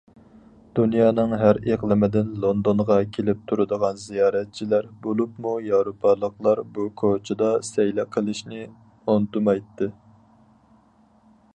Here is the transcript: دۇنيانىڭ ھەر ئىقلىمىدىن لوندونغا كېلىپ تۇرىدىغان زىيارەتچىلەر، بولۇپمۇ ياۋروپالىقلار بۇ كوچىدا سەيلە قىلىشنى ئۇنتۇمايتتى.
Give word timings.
دۇنيانىڭ 0.77 1.33
ھەر 1.41 1.57
ئىقلىمىدىن 1.73 2.31
لوندونغا 2.45 2.95
كېلىپ 3.17 3.43
تۇرىدىغان 3.51 3.99
زىيارەتچىلەر، 4.05 4.87
بولۇپمۇ 5.05 5.51
ياۋروپالىقلار 5.67 6.63
بۇ 6.79 6.87
كوچىدا 7.03 7.51
سەيلە 7.71 8.07
قىلىشنى 8.17 8.63
ئۇنتۇمايتتى. 8.67 9.91